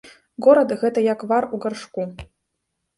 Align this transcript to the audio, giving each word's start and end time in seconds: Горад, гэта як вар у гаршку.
Горад, 0.45 0.69
гэта 0.85 1.05
як 1.13 1.27
вар 1.35 1.43
у 1.55 1.63
гаршку. 1.67 2.11